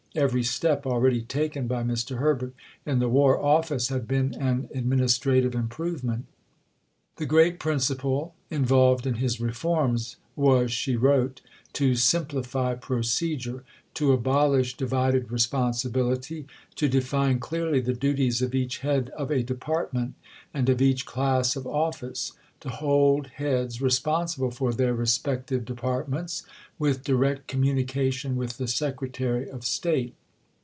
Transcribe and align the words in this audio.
Every 0.13 0.43
step 0.43 0.85
already 0.85 1.21
taken 1.21 1.67
by 1.67 1.83
Mr. 1.83 2.17
Herbert 2.17 2.53
in 2.85 2.99
the 2.99 3.07
War 3.07 3.41
Office 3.41 3.87
had 3.87 4.09
been 4.09 4.33
an 4.35 4.67
administrative 4.75 5.55
improvement. 5.55 6.25
"The 7.15 7.25
great 7.25 7.59
principle 7.59 8.35
involved 8.49 9.07
in 9.07 9.13
his 9.23 9.39
reforms" 9.39 10.17
was, 10.35 10.69
she 10.73 10.97
wrote, 10.97 11.39
"to 11.79 11.95
simplify 11.95 12.75
procedure, 12.75 13.63
to 13.93 14.11
abolish 14.11 14.75
divided 14.75 15.31
responsibility, 15.31 16.45
to 16.75 16.89
define 16.89 17.39
clearly 17.39 17.79
the 17.79 17.93
duties 17.93 18.41
of 18.41 18.53
each 18.53 18.79
head 18.79 19.11
of 19.11 19.31
a 19.31 19.43
department, 19.43 20.15
and 20.53 20.67
of 20.67 20.81
each 20.81 21.05
class 21.05 21.55
of 21.55 21.65
office; 21.65 22.33
to 22.59 22.69
hold 22.69 23.25
heads 23.37 23.81
responsible 23.81 24.51
for 24.51 24.71
their 24.73 24.93
respective 24.93 25.65
departments, 25.65 26.43
with 26.77 27.03
direct 27.03 27.47
communication 27.47 28.35
with 28.35 28.57
the 28.57 28.67
Secretary 28.67 29.49
of 29.49 29.65
State." 29.65 30.13